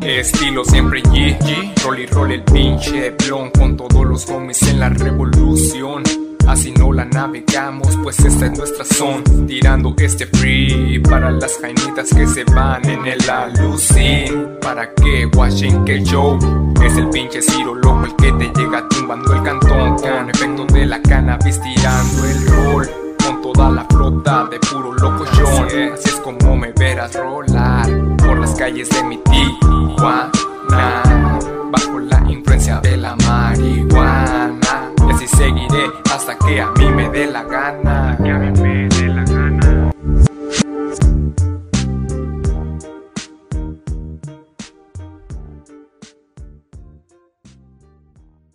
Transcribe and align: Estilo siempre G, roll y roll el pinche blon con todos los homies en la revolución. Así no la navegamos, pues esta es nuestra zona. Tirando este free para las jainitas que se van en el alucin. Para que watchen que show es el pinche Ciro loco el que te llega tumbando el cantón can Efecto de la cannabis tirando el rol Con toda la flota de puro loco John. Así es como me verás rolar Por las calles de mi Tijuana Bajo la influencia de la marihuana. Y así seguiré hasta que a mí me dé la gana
Estilo 0.00 0.64
siempre 0.64 1.02
G, 1.02 1.82
roll 1.84 2.00
y 2.00 2.06
roll 2.06 2.32
el 2.32 2.42
pinche 2.42 3.10
blon 3.10 3.50
con 3.50 3.76
todos 3.76 4.04
los 4.04 4.28
homies 4.28 4.62
en 4.62 4.80
la 4.80 4.88
revolución. 4.88 6.02
Así 6.46 6.72
no 6.72 6.92
la 6.92 7.04
navegamos, 7.04 7.96
pues 8.02 8.18
esta 8.20 8.46
es 8.46 8.58
nuestra 8.58 8.84
zona. 8.84 9.22
Tirando 9.46 9.94
este 9.98 10.26
free 10.26 10.98
para 11.00 11.30
las 11.30 11.58
jainitas 11.58 12.12
que 12.12 12.26
se 12.26 12.44
van 12.44 12.88
en 12.88 13.06
el 13.06 13.30
alucin. 13.30 14.58
Para 14.60 14.92
que 14.94 15.26
watchen 15.26 15.84
que 15.84 16.02
show 16.02 16.38
es 16.86 16.96
el 16.96 17.10
pinche 17.10 17.42
Ciro 17.42 17.74
loco 17.74 18.04
el 18.04 18.14
que 18.14 18.32
te 18.32 18.60
llega 18.60 18.88
tumbando 18.88 19.34
el 19.34 19.42
cantón 19.42 19.98
can 19.98 20.30
Efecto 20.30 20.64
de 20.66 20.86
la 20.86 21.02
cannabis 21.02 21.60
tirando 21.60 22.24
el 22.24 22.46
rol 22.46 22.88
Con 23.24 23.42
toda 23.42 23.70
la 23.70 23.84
flota 23.86 24.46
de 24.48 24.60
puro 24.60 24.94
loco 24.94 25.24
John. 25.34 25.66
Así 25.92 26.08
es 26.08 26.20
como 26.22 26.56
me 26.56 26.70
verás 26.72 27.12
rolar 27.16 27.88
Por 28.18 28.38
las 28.38 28.54
calles 28.54 28.88
de 28.90 29.02
mi 29.02 29.16
Tijuana 29.16 30.30
Bajo 31.72 31.98
la 31.98 32.22
influencia 32.30 32.78
de 32.78 32.96
la 32.96 33.16
marihuana. 33.16 34.92
Y 35.08 35.10
así 35.12 35.26
seguiré 35.26 35.90
hasta 36.14 36.38
que 36.38 36.60
a 36.60 36.70
mí 36.70 36.88
me 36.90 37.08
dé 37.08 37.26
la 37.26 37.42
gana 37.42 38.16